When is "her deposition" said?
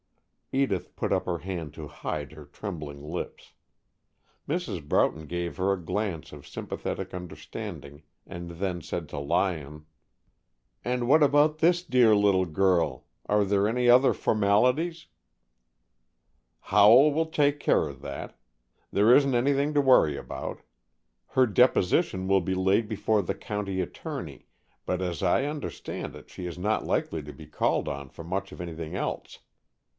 21.27-22.27